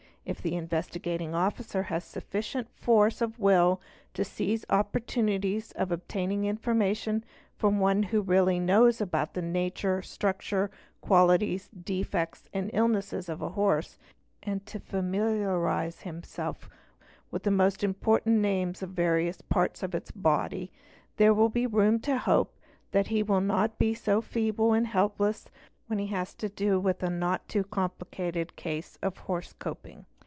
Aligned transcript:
If 0.23 0.39
the 0.41 0.55
Investigating 0.55 1.33
Officer 1.33 1.81
has 1.83 2.03
sufficient 2.03 2.69
force 2.75 3.21
of 3.21 3.39
will 3.39 3.81
to 4.13 4.23
seize 4.23 4.63
opportunities 4.69 5.71
of 5.71 5.91
obtaining 5.91 6.45
information 6.45 7.23
from 7.57 7.79
one 7.79 8.03
who 8.03 8.21
really 8.21 8.59
knows 8.59 9.01
about 9.01 9.33
the 9.33 9.41
nature, 9.41 10.03
structure, 10.03 10.69
qualities, 11.01 11.69
defects, 11.69 12.47
and 12.53 12.69
illnesses 12.71 13.29
of 13.29 13.41
a 13.41 13.49
horse 13.49 13.97
and 14.43 14.63
to 14.67 14.79
familiarise 14.79 16.01
himself 16.03 16.69
with 17.31 17.41
the 17.41 17.51
most 17.51 17.83
important 17.83 18.39
names 18.41 18.83
of 18.83 18.95
the 18.95 19.01
yarious 19.01 19.39
parts 19.49 19.81
of 19.81 19.95
its 19.95 20.11
body, 20.11 20.71
there 21.17 21.33
will 21.33 21.49
be 21.49 21.65
room 21.65 21.99
to 22.01 22.19
hope 22.19 22.55
that 22.91 23.07
he 23.07 23.23
will 23.23 23.41
not 23.41 23.79
be 23.79 23.95
so 23.95 24.21
feeble 24.21 24.71
and 24.71 24.85
helpless 24.85 25.49
when 25.87 25.97
he 25.99 26.07
has 26.07 26.33
to 26.35 26.47
do 26.47 26.79
with 26.79 27.01
a 27.03 27.09
not 27.09 27.45
too 27.49 27.63
complicated 27.65 28.55
'case 28.55 28.97
of 29.01 29.17
horse 29.17 29.51
coping. 29.53 30.05